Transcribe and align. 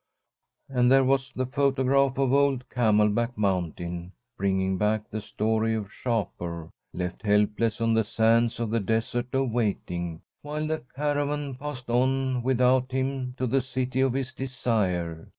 And 0.67 0.91
there 0.91 1.03
was 1.03 1.31
the 1.31 1.45
photograph 1.45 2.17
of 2.17 2.33
old 2.33 2.67
Camelback 2.69 3.37
Mountain, 3.37 4.13
bringing 4.35 4.75
back 4.79 5.07
the 5.07 5.21
story 5.21 5.75
of 5.75 5.91
Shapur, 5.93 6.71
left 6.91 7.21
helpless 7.21 7.79
on 7.79 7.93
the 7.93 8.03
sands 8.03 8.59
of 8.59 8.71
the 8.71 8.79
Desert 8.79 9.35
of 9.35 9.51
Waiting, 9.51 10.23
while 10.41 10.65
the 10.65 10.81
caravan 10.95 11.53
passed 11.53 11.91
on 11.91 12.41
without 12.41 12.91
him 12.91 13.35
to 13.37 13.45
the 13.45 13.61
City 13.61 14.01
of 14.01 14.13
his 14.13 14.33
Desire. 14.33 15.29